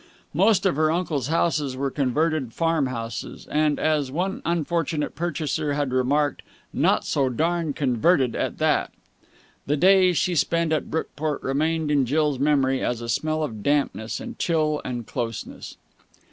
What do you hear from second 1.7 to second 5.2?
were converted farm houses, and, as one unfortunate